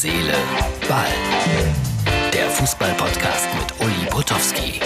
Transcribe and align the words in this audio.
Seele, 0.00 0.32
Ball. 0.88 1.08
Der 2.32 2.48
Fußball-Podcast 2.50 3.48
mit 3.58 3.80
Uli 3.84 4.06
Potowski. 4.08 4.80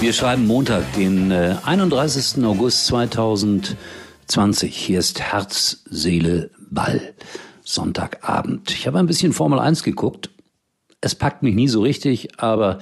Wir 0.00 0.12
schreiben 0.12 0.48
Montag, 0.48 0.82
den 0.94 1.30
31. 1.30 2.42
Äh, 2.42 2.46
August 2.46 2.86
2020. 2.86 4.76
Hier 4.76 4.98
ist 4.98 5.20
Herz, 5.20 5.84
Seele, 5.88 6.50
Ball. 6.70 7.14
Sonntagabend. 7.62 8.72
Ich 8.72 8.88
habe 8.88 8.98
ein 8.98 9.06
bisschen 9.06 9.32
Formel 9.32 9.60
1 9.60 9.84
geguckt. 9.84 10.33
Es 11.04 11.14
packt 11.14 11.42
mich 11.42 11.54
nie 11.54 11.68
so 11.68 11.82
richtig, 11.82 12.40
aber 12.40 12.78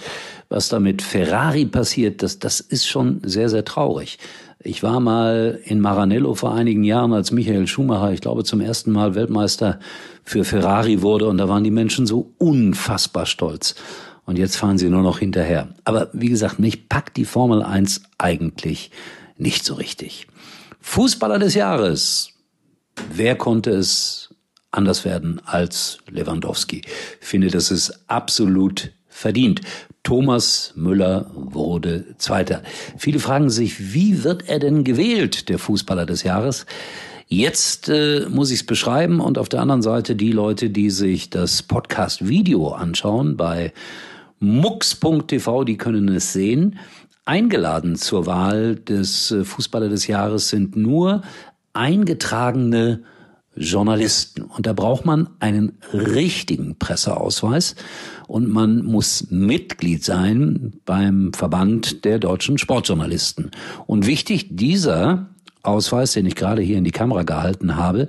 was 0.48 0.68
da 0.68 0.78
mit 0.78 1.02
Ferrari 1.02 1.66
passiert, 1.66 2.22
das, 2.22 2.38
das 2.38 2.60
ist 2.60 2.86
schon 2.86 3.20
sehr, 3.24 3.48
sehr 3.48 3.64
traurig. 3.64 4.18
Ich 4.60 4.84
war 4.84 5.00
mal 5.00 5.58
in 5.64 5.80
Maranello 5.80 6.34
vor 6.34 6.54
einigen 6.54 6.84
Jahren, 6.84 7.12
als 7.12 7.32
Michael 7.32 7.66
Schumacher, 7.66 8.12
ich 8.12 8.20
glaube, 8.20 8.44
zum 8.44 8.60
ersten 8.60 8.92
Mal 8.92 9.16
Weltmeister 9.16 9.80
für 10.22 10.44
Ferrari 10.44 11.02
wurde 11.02 11.26
und 11.26 11.38
da 11.38 11.48
waren 11.48 11.64
die 11.64 11.72
Menschen 11.72 12.06
so 12.06 12.32
unfassbar 12.38 13.26
stolz. 13.26 13.74
Und 14.24 14.38
jetzt 14.38 14.56
fahren 14.56 14.78
sie 14.78 14.88
nur 14.88 15.02
noch 15.02 15.18
hinterher. 15.18 15.70
Aber 15.82 16.08
wie 16.12 16.28
gesagt, 16.28 16.60
mich 16.60 16.88
packt 16.88 17.16
die 17.16 17.24
Formel 17.24 17.60
1 17.60 18.02
eigentlich 18.18 18.92
nicht 19.36 19.64
so 19.64 19.74
richtig. 19.74 20.28
Fußballer 20.80 21.40
des 21.40 21.54
Jahres. 21.54 22.30
Wer 23.12 23.34
konnte 23.34 23.70
es 23.70 24.21
anders 24.72 25.04
werden 25.04 25.40
als 25.44 25.98
Lewandowski? 26.10 26.82
Ich 27.20 27.26
finde, 27.26 27.48
das 27.48 27.70
ist 27.70 28.04
absolut 28.08 28.90
verdient. 29.08 29.60
Thomas 30.02 30.72
Müller 30.74 31.30
wurde 31.34 32.16
Zweiter. 32.18 32.62
Viele 32.98 33.20
fragen 33.20 33.50
sich, 33.50 33.94
wie 33.94 34.24
wird 34.24 34.48
er 34.48 34.58
denn 34.58 34.82
gewählt, 34.82 35.48
der 35.48 35.58
Fußballer 35.58 36.06
des 36.06 36.24
Jahres? 36.24 36.66
Jetzt 37.28 37.88
äh, 37.88 38.26
muss 38.28 38.50
ich 38.50 38.60
es 38.60 38.66
beschreiben 38.66 39.20
und 39.20 39.38
auf 39.38 39.48
der 39.48 39.60
anderen 39.60 39.80
Seite 39.80 40.16
die 40.16 40.32
Leute, 40.32 40.70
die 40.70 40.90
sich 40.90 41.30
das 41.30 41.62
Podcast-Video 41.62 42.72
anschauen 42.72 43.36
bei 43.36 43.72
mux.tv, 44.40 45.64
die 45.64 45.78
können 45.78 46.08
es 46.08 46.32
sehen. 46.32 46.78
Eingeladen 47.24 47.94
zur 47.96 48.26
Wahl 48.26 48.74
des 48.74 49.30
äh, 49.30 49.44
Fußballer 49.44 49.88
des 49.88 50.08
Jahres 50.08 50.48
sind 50.48 50.76
nur 50.76 51.22
eingetragene 51.72 53.04
Journalisten. 53.54 54.42
Und 54.42 54.66
da 54.66 54.72
braucht 54.72 55.04
man 55.04 55.28
einen 55.40 55.78
richtigen 55.92 56.76
Presseausweis 56.78 57.74
und 58.26 58.48
man 58.48 58.82
muss 58.82 59.26
Mitglied 59.30 60.04
sein 60.04 60.74
beim 60.84 61.32
Verband 61.32 62.04
der 62.04 62.18
deutschen 62.18 62.58
Sportjournalisten. 62.58 63.50
Und 63.86 64.06
wichtig, 64.06 64.48
dieser 64.50 65.28
Ausweis, 65.62 66.12
den 66.12 66.26
ich 66.26 66.34
gerade 66.34 66.62
hier 66.62 66.78
in 66.78 66.84
die 66.84 66.90
Kamera 66.90 67.22
gehalten 67.22 67.76
habe, 67.76 68.08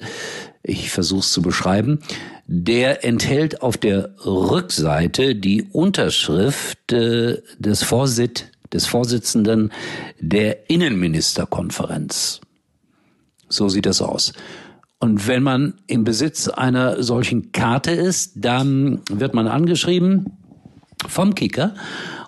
ich 0.64 0.90
versuche 0.92 1.20
es 1.20 1.32
zu 1.32 1.42
beschreiben, 1.42 2.00
der 2.48 3.04
enthält 3.04 3.62
auf 3.62 3.78
der 3.78 4.12
Rückseite 4.26 5.36
die 5.36 5.64
Unterschrift 5.64 6.92
äh, 6.94 7.42
des, 7.60 7.84
Vorsit 7.84 8.50
des 8.72 8.88
Vorsitzenden 8.88 9.72
der 10.20 10.70
Innenministerkonferenz. 10.70 12.42
So 13.50 13.70
sieht 13.70 13.86
das 13.86 14.02
aus. 14.02 14.34
Und 15.00 15.28
wenn 15.28 15.44
man 15.44 15.74
im 15.88 16.04
Besitz 16.04 16.48
einer 16.48 17.04
solchen 17.04 17.52
Karte 17.52 17.92
ist, 17.92 18.34
dann 18.36 19.02
wird 19.12 19.34
man 19.34 19.48
angeschrieben 19.48 20.38
vom 21.08 21.36
Kicker 21.36 21.74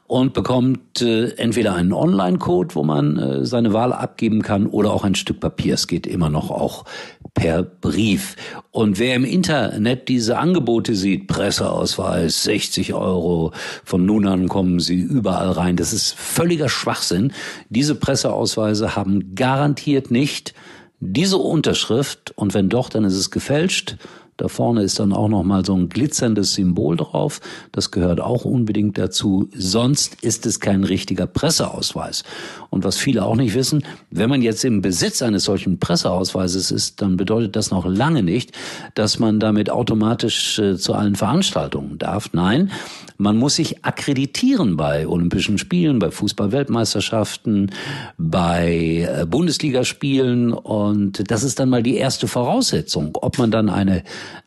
und 0.08 0.34
bekommt 0.34 1.02
äh, 1.02 1.30
entweder 1.38 1.74
einen 1.74 1.92
Online-Code, 1.92 2.76
wo 2.76 2.84
man 2.84 3.18
äh, 3.18 3.46
seine 3.46 3.74
Wahl 3.74 3.92
abgeben 3.92 4.44
kann, 4.44 4.68
oder 4.68 4.92
auch 4.92 5.04
ein 5.04 5.16
Stück 5.16 5.40
Papier. 5.40 5.74
Es 5.74 5.88
geht 5.88 6.06
immer 6.06 6.30
noch 6.30 6.52
auch 6.52 6.86
per 7.34 7.64
Brief. 7.64 8.36
Und 8.70 9.00
wer 9.00 9.16
im 9.16 9.26
Internet 9.26 10.08
diese 10.08 10.38
Angebote 10.38 10.96
sieht, 10.96 11.28
Presseausweis, 11.28 12.44
60 12.44 12.94
Euro, 12.94 13.52
von 13.84 14.06
nun 14.06 14.28
an 14.28 14.48
kommen 14.48 14.80
sie 14.80 15.00
überall 15.00 15.52
rein, 15.52 15.76
das 15.76 15.92
ist 15.92 16.14
völliger 16.14 16.70
Schwachsinn. 16.70 17.34
Diese 17.70 17.96
Presseausweise 17.96 18.96
haben 18.96 19.34
garantiert 19.34 20.12
nicht 20.12 20.54
diese 21.00 21.38
Unterschrift, 21.38 22.34
und 22.36 22.54
wenn 22.54 22.70
doch, 22.70 22.90
dann 22.90 23.04
ist 23.04 23.16
es 23.16 23.32
gefälscht, 23.32 23.98
da 24.38 24.50
vorne 24.50 24.84
ist 24.84 25.00
dann 25.00 25.14
auch 25.14 25.30
noch 25.30 25.44
mal 25.44 25.64
so 25.64 25.74
ein 25.76 25.88
glitzerndes 25.88 26.54
Symbol 26.54 26.98
drauf. 26.98 27.40
Das 27.72 27.92
gehört 27.92 28.20
auch 28.20 28.44
unbedingt 28.44 28.98
dazu. 28.98 29.50
Sonst 29.56 30.22
ist 30.24 30.46
es 30.46 30.60
kein 30.60 30.84
richtiger 30.84 31.26
Presseausweis. 31.26 32.24
Und 32.70 32.84
was 32.84 32.98
viele 32.98 33.24
auch 33.24 33.38
nicht 33.38 33.56
wissen, 33.56 33.86
wenn 34.12 34.30
man 34.30 34.42
jetzt 34.42 34.66
im 34.66 34.82
Besitz 34.82 35.22
eines 35.22 35.46
solchen 35.46 35.80
Presseausweises 35.80 36.72
ist, 36.72 37.02
dann 37.02 37.16
bedeutet 37.16 37.56
das 37.56 37.72
noch 37.72 37.86
lange 37.86 38.24
nicht, 38.24 38.52
dass 38.94 39.20
man 39.20 39.40
damit 39.40 39.70
automatisch 39.70 40.60
äh, 40.60 40.76
zu 40.76 40.94
allen 40.94 41.16
Veranstaltungen 41.16 41.98
darf. 41.98 42.32
Nein, 42.34 42.72
man 43.18 43.38
muss 43.38 43.56
sich 43.56 43.86
akkreditieren 43.86 44.76
bei 44.76 45.08
Olympischen 45.08 45.58
Spielen, 45.58 46.00
bei 46.00 46.12
Fußball-Weltmeisterschaften, 46.12 47.72
bei 48.18 49.08
äh, 49.10 49.26
Bundesligaspielen. 49.26 50.52
Und 50.52 51.32
das 51.32 51.44
ist 51.44 51.62
dann 51.62 51.70
mal 51.70 51.84
die 51.84 51.96
erste 51.96 52.28
Voraussetzung. 52.28 53.18
Ob 53.22 53.38
man 53.38 53.52
dann 53.52 53.70
eine 53.70 54.04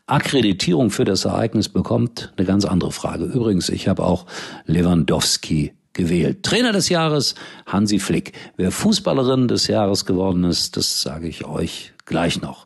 Akkreditierung 0.07 0.89
für 0.91 1.05
das 1.05 1.25
Ereignis 1.25 1.69
bekommt, 1.69 2.33
eine 2.37 2.45
ganz 2.45 2.65
andere 2.65 2.91
Frage. 2.91 3.25
Übrigens, 3.25 3.69
ich 3.69 3.87
habe 3.87 4.03
auch 4.03 4.25
Lewandowski 4.65 5.73
gewählt. 5.93 6.43
Trainer 6.43 6.71
des 6.71 6.89
Jahres 6.89 7.35
Hansi 7.65 7.99
Flick. 7.99 8.33
Wer 8.57 8.71
Fußballerin 8.71 9.47
des 9.47 9.67
Jahres 9.67 10.05
geworden 10.05 10.43
ist, 10.43 10.77
das 10.77 11.01
sage 11.01 11.27
ich 11.27 11.45
euch 11.45 11.93
gleich 12.05 12.41
noch. 12.41 12.65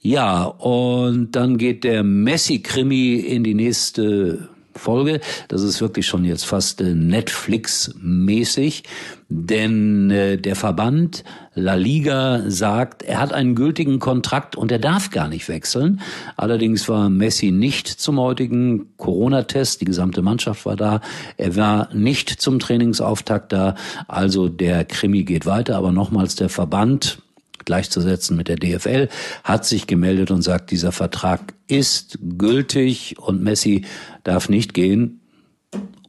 Ja, 0.00 0.44
und 0.44 1.32
dann 1.32 1.58
geht 1.58 1.84
der 1.84 2.02
Messi-Krimi 2.02 3.16
in 3.16 3.44
die 3.44 3.54
nächste 3.54 4.48
Folge. 4.78 5.20
Das 5.48 5.62
ist 5.62 5.80
wirklich 5.80 6.06
schon 6.06 6.24
jetzt 6.24 6.44
fast 6.44 6.80
äh, 6.80 6.94
Netflix-mäßig, 6.94 8.84
denn 9.28 10.10
äh, 10.10 10.36
der 10.38 10.56
Verband 10.56 11.24
La 11.54 11.74
Liga 11.74 12.42
sagt, 12.48 13.02
er 13.02 13.18
hat 13.18 13.32
einen 13.32 13.54
gültigen 13.54 13.98
Kontrakt 13.98 14.56
und 14.56 14.70
er 14.70 14.78
darf 14.78 15.10
gar 15.10 15.28
nicht 15.28 15.48
wechseln. 15.48 16.00
Allerdings 16.36 16.88
war 16.88 17.08
Messi 17.08 17.50
nicht 17.50 17.88
zum 17.88 18.20
heutigen 18.20 18.88
Corona-Test, 18.98 19.80
die 19.80 19.86
gesamte 19.86 20.22
Mannschaft 20.22 20.66
war 20.66 20.76
da. 20.76 21.00
Er 21.36 21.56
war 21.56 21.88
nicht 21.94 22.28
zum 22.28 22.58
Trainingsauftakt 22.58 23.52
da, 23.52 23.74
also 24.06 24.48
der 24.48 24.84
Krimi 24.84 25.24
geht 25.24 25.46
weiter, 25.46 25.76
aber 25.76 25.92
nochmals 25.92 26.36
der 26.36 26.48
Verband 26.48 27.18
gleichzusetzen 27.66 28.36
mit 28.36 28.48
der 28.48 28.56
DFL, 28.56 29.08
hat 29.44 29.66
sich 29.66 29.86
gemeldet 29.86 30.30
und 30.30 30.40
sagt, 30.40 30.70
dieser 30.70 30.92
Vertrag 30.92 31.52
ist 31.68 32.18
gültig 32.38 33.16
und 33.18 33.42
Messi 33.42 33.84
darf 34.24 34.48
nicht 34.48 34.72
gehen 34.72 35.20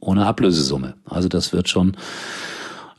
ohne 0.00 0.26
Ablösesumme. 0.26 0.94
Also 1.04 1.28
das 1.28 1.52
wird 1.52 1.68
schon 1.68 1.96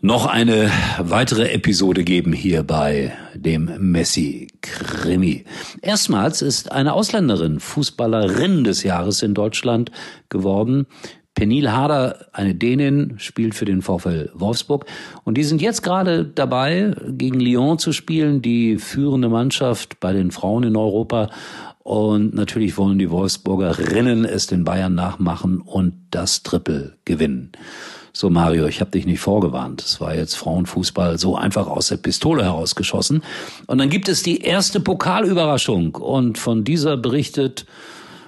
noch 0.01 0.27
eine 0.27 0.71
weitere 0.97 1.51
Episode 1.51 2.05
geben 2.05 2.31
hier 2.31 2.63
bei 2.63 3.11
dem 3.33 3.91
Messi-Krimi. 3.91 5.43
Erstmals 5.81 6.41
ist 6.41 6.71
eine 6.71 6.93
Ausländerin 6.93 7.59
Fußballerin 7.59 8.63
des 8.63 8.83
Jahres 8.83 9.23
in 9.23 9.33
Deutschland 9.33 9.91
geworden. 10.29 10.87
Penil 11.39 11.72
Harder, 11.72 12.25
eine 12.33 12.53
Dänin, 12.53 13.13
spielt 13.16 13.55
für 13.55 13.63
den 13.63 13.81
VfL 13.81 14.29
Wolfsburg. 14.33 14.85
Und 15.23 15.38
die 15.38 15.45
sind 15.45 15.61
jetzt 15.61 15.83
gerade 15.83 16.25
dabei, 16.25 16.94
gegen 17.07 17.39
Lyon 17.39 17.79
zu 17.79 17.94
spielen, 17.94 18.41
die 18.41 18.77
führende 18.77 19.29
Mannschaft 19.29 20.01
bei 20.01 20.11
den 20.11 20.31
Frauen 20.31 20.63
in 20.63 20.75
Europa. 20.75 21.29
Und 21.81 22.33
natürlich 22.33 22.77
wollen 22.77 23.00
die 23.00 23.09
Wolfsburgerinnen 23.09 24.25
es 24.25 24.47
den 24.47 24.66
Bayern 24.66 24.95
nachmachen 24.95 25.61
und 25.61 25.94
das 26.11 26.44
Triple 26.44 26.97
gewinnen. 27.05 27.53
So 28.11 28.29
Mario, 28.29 28.66
ich 28.66 28.81
habe 28.81 28.91
dich 28.91 29.06
nicht 29.06 29.21
vorgewarnt. 29.21 29.81
Es 29.81 30.01
war 30.01 30.13
jetzt 30.13 30.35
Frauenfußball 30.35 31.17
so 31.19 31.38
einfach 31.38 31.67
aus 31.67 31.88
der 31.88 31.97
Pistole 31.97 32.44
herausgeschossen. 32.44 33.24
Und 33.65 33.77
dann 33.77 33.89
gibt 33.89 34.09
es 34.09 34.24
die 34.24 34.41
erste 34.41 34.81
Pokalüberraschung. 34.81 35.95
Und 35.95 36.38
von 36.38 36.65
dieser 36.65 36.97
berichtet 36.97 37.65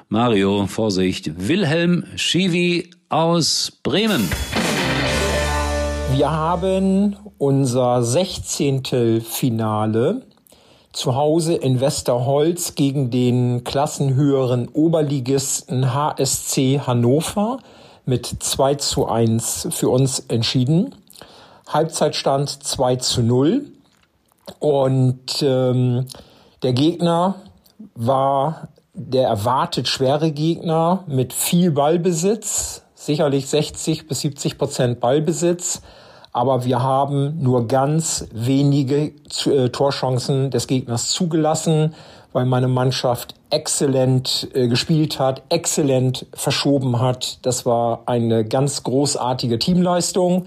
Mario, 0.07 0.65
Vorsicht, 0.67 1.49
Wilhelm 1.49 2.05
Schiwi 2.15 2.89
aus 3.11 3.73
Bremen. 3.83 4.29
Wir 6.13 6.31
haben 6.31 7.17
unser 7.37 8.03
16. 8.03 9.21
Finale 9.21 10.21
zu 10.93 11.15
Hause 11.15 11.55
in 11.55 11.81
Westerholz 11.81 12.75
gegen 12.75 13.11
den 13.11 13.65
klassenhöheren 13.65 14.69
Oberligisten 14.69 15.93
HSC 15.93 16.79
Hannover 16.87 17.59
mit 18.05 18.27
2 18.27 18.75
zu 18.75 19.07
1 19.07 19.67
für 19.71 19.89
uns 19.89 20.19
entschieden. 20.29 20.95
Halbzeitstand 21.67 22.63
2 22.63 22.95
zu 22.95 23.23
0. 23.23 23.65
Und 24.59 25.41
ähm, 25.41 26.05
der 26.63 26.71
Gegner 26.71 27.35
war 27.93 28.69
der 28.93 29.27
erwartet 29.27 29.89
schwere 29.89 30.31
Gegner 30.31 31.03
mit 31.07 31.33
viel 31.33 31.71
Ballbesitz, 31.71 32.83
sicherlich 33.05 33.47
60 33.47 34.07
bis 34.07 34.21
70 34.21 34.57
Prozent 34.57 34.99
Ballbesitz, 34.99 35.81
aber 36.33 36.63
wir 36.65 36.81
haben 36.81 37.41
nur 37.41 37.67
ganz 37.67 38.27
wenige 38.31 39.11
äh, 39.45 39.69
Torchancen 39.69 40.51
des 40.51 40.67
Gegners 40.67 41.09
zugelassen, 41.09 41.95
weil 42.31 42.45
meine 42.45 42.67
Mannschaft 42.67 43.35
exzellent 43.49 44.47
äh, 44.53 44.67
gespielt 44.67 45.19
hat, 45.19 45.41
exzellent 45.49 46.27
verschoben 46.33 47.01
hat. 47.01 47.39
Das 47.41 47.65
war 47.65 48.03
eine 48.05 48.45
ganz 48.45 48.83
großartige 48.83 49.59
Teamleistung 49.59 50.45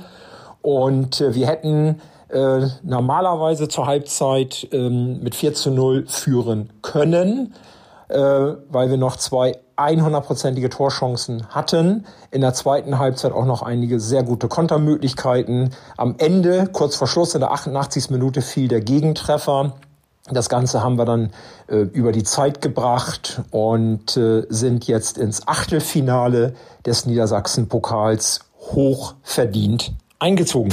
und 0.63 1.21
äh, 1.21 1.35
wir 1.35 1.49
hätten 1.49 2.01
äh, 2.29 2.67
normalerweise 2.83 3.69
zur 3.69 3.87
Halbzeit 3.87 4.69
ähm, 4.73 5.23
mit 5.23 5.35
4 5.35 5.55
zu 5.55 5.71
0 5.71 6.07
führen 6.07 6.71
können, 6.83 7.53
äh, 8.09 8.19
weil 8.19 8.91
wir 8.91 8.97
noch 8.97 9.17
zwei 9.17 9.59
100-prozentige 9.77 10.71
Torchancen 10.71 11.49
hatten. 11.49 12.07
In 12.31 12.41
der 12.41 12.55
zweiten 12.55 12.99
Halbzeit 12.99 13.33
auch 13.33 13.45
noch 13.45 13.63
einige 13.63 13.99
sehr 14.01 14.23
gute 14.23 14.49
Kontermöglichkeiten. 14.49 15.71
Am 15.97 16.15
Ende, 16.19 16.69
kurz 16.73 16.97
vor 16.97 17.09
Schluss, 17.09 17.35
in 17.35 17.41
der 17.41 17.53
88. 17.53 18.11
Minute 18.11 18.43
fiel 18.43 18.69
der 18.69 18.81
Gegentreffer. 18.81 19.75
Das 20.31 20.49
Ganze 20.49 20.83
haben 20.83 20.97
wir 20.97 21.05
dann 21.05 21.33
äh, 21.67 21.77
über 21.77 22.13
die 22.13 22.23
Zeit 22.23 22.63
gebracht 22.63 23.43
und 23.51 24.17
äh, 24.17 24.47
sind 24.49 24.87
jetzt 24.87 25.19
ins 25.19 25.47
Achtelfinale 25.47 26.55
des 26.87 27.05
Niedersachsen-Pokals 27.05 28.41
hoch 28.59 29.15
verdient 29.23 29.93
eingezogen. 30.19 30.73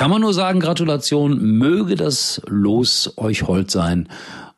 Kann 0.00 0.10
man 0.10 0.22
nur 0.22 0.32
sagen, 0.32 0.60
Gratulation, 0.60 1.58
möge 1.58 1.94
das 1.94 2.40
Los 2.46 3.12
euch 3.18 3.42
hold 3.42 3.70
sein. 3.70 4.08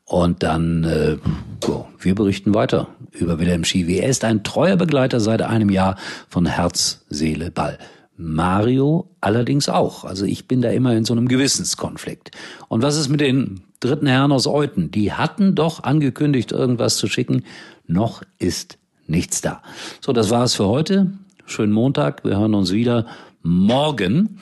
Und 0.05 0.45
dann, 0.45 0.85
äh, 0.85 1.17
so, 1.65 1.89
wir 1.99 2.15
berichten 2.15 2.55
weiter 2.55 2.87
über 3.11 3.41
Wilhelm 3.41 3.65
Schiwi. 3.65 3.99
Er 3.99 4.09
ist 4.09 4.23
ein 4.23 4.45
treuer 4.45 4.77
Begleiter 4.77 5.19
seit 5.19 5.43
einem 5.43 5.69
Jahr 5.69 5.97
von 6.29 6.47
Herz, 6.47 7.05
Seele, 7.11 7.51
Ball. 7.51 7.79
Mario 8.17 9.11
allerdings 9.21 9.69
auch. 9.69 10.05
Also 10.05 10.27
ich 10.27 10.47
bin 10.47 10.63
da 10.63 10.71
immer 10.71 10.95
in 10.95 11.05
so 11.05 11.13
einem 11.13 11.27
Gewissenskonflikt. 11.27 12.31
Und 12.69 12.83
was 12.83 12.97
ist 12.97 13.09
mit 13.09 13.21
den 13.21 13.63
dritten 13.81 14.07
Herren 14.07 14.31
aus 14.31 14.47
Euten? 14.47 14.93
Die 14.93 15.13
hatten 15.13 15.57
doch 15.57 15.83
angekündigt, 15.83 16.53
irgendwas 16.53 16.99
zu 16.99 17.09
schicken. 17.09 17.43
Noch 17.89 18.23
ist 18.39 18.79
nichts 19.09 19.41
da. 19.41 19.61
So, 20.01 20.13
das 20.13 20.31
war 20.31 20.45
es 20.45 20.55
für 20.55 20.69
heute. 20.69 21.11
Schönen 21.47 21.73
Montag. 21.73 22.25
Wir 22.25 22.39
hören 22.39 22.55
uns 22.55 22.71
wieder 22.71 23.07
morgen. 23.43 24.39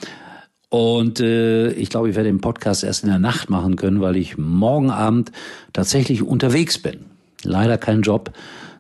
Und 0.71 1.19
äh, 1.19 1.73
ich 1.73 1.91
glaube, 1.91 2.09
ich 2.09 2.17
werde 2.17 2.29
den 2.29 2.41
Podcast 2.41 2.85
erst 2.85 3.03
in 3.03 3.11
der 3.11 3.19
Nacht 3.19 3.51
machen 3.51 3.77
können, 3.77 4.01
weil 4.01 4.17
ich 4.17 4.39
morgen 4.39 4.91
Abend 4.91 5.33
tatsächlich 5.73 6.23
unterwegs 6.23 6.79
bin. 6.79 7.07
Leider 7.43 7.77
kein 7.77 8.03
Job. 8.03 8.33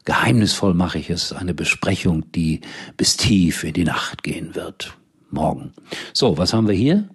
Geheimnisvoll 0.04 0.72
mache 0.72 0.98
ich 0.98 1.10
es. 1.10 1.32
Eine 1.32 1.52
Besprechung, 1.52 2.30
die 2.32 2.60
bis 2.96 3.16
tief 3.16 3.64
in 3.64 3.72
die 3.72 3.84
Nacht 3.84 4.22
gehen 4.22 4.54
wird. 4.54 4.94
Morgen. 5.30 5.72
So, 6.12 6.38
was 6.38 6.52
haben 6.52 6.68
wir 6.68 6.74
hier? 6.74 7.08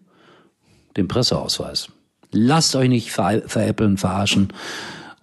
Den 0.97 1.07
Presseausweis. 1.07 1.87
Lasst 2.31 2.75
euch 2.75 2.89
nicht 2.89 3.11
ver 3.11 3.43
veräppeln, 3.47 3.97
verarschen 3.97 4.49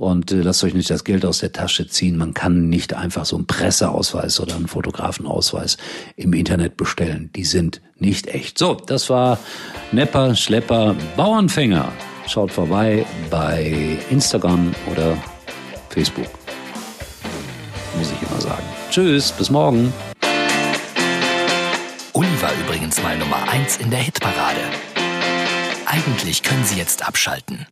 und 0.03 0.33
äh, 0.33 0.43
lasst 0.43 0.65
euch 0.65 0.75
nicht 0.75 0.91
das 0.91 1.05
Geld 1.05 1.25
aus 1.25 1.39
der 1.39 1.53
Tasche 1.53 1.87
ziehen. 1.87 2.17
Man 2.17 2.35
kann 2.35 2.69
nicht 2.69 2.93
einfach 2.93 3.25
so 3.25 3.37
einen 3.37 3.47
Presseausweis 3.47 4.41
oder 4.41 4.57
einen 4.57 4.67
Fotografenausweis 4.67 5.77
im 6.17 6.33
Internet 6.33 6.77
bestellen. 6.77 7.31
Die 7.37 7.45
sind 7.45 7.81
nicht 7.99 8.27
echt. 8.27 8.59
So, 8.59 8.75
das 8.75 9.09
war 9.11 9.39
Nepper, 9.93 10.35
Schlepper, 10.35 10.97
Bauernfänger. 11.17 11.93
Schaut 12.27 12.51
vorbei 12.51 13.07
bei 13.31 13.99
Instagram 14.11 14.75
oder 14.91 15.17
Facebook. 15.91 16.29
Muss 17.97 18.11
ich 18.11 18.29
immer 18.29 18.41
sagen. 18.41 18.65
Tschüss, 18.91 19.31
bis 19.31 19.51
morgen. 19.51 19.93
Uli 22.13 22.43
war 22.43 22.51
übrigens 22.65 23.01
mal 23.03 23.17
Nummer 23.17 23.49
eins 23.49 23.77
in 23.77 23.91
der 23.91 24.01
Hitparade. 24.01 24.61
Eigentlich 25.87 26.43
können 26.43 26.65
Sie 26.65 26.77
jetzt 26.77 27.07
abschalten. 27.07 27.67